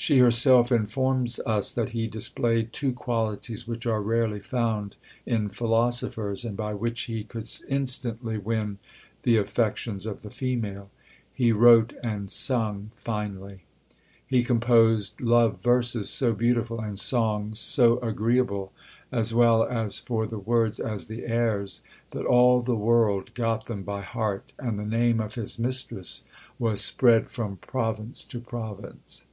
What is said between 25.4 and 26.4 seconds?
mistress